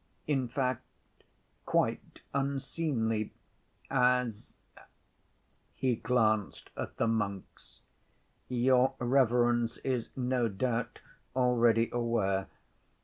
[0.25, 0.83] in fact,
[1.63, 3.31] quite unseemly...
[3.91, 4.57] as"—he
[5.97, 11.01] glanced at the monks—"your reverence is, no doubt,
[11.35, 12.47] already aware.